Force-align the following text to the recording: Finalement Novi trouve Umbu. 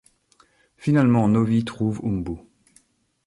Finalement 0.77 1.27
Novi 1.27 1.63
trouve 1.63 2.01
Umbu. 2.03 2.39